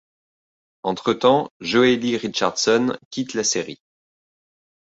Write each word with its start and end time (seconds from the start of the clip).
Entre-temps, 0.81 1.51
Joely 1.59 2.17
Richardson 2.17 2.97
quitte 3.11 3.35
la 3.35 3.43
série. 3.43 3.83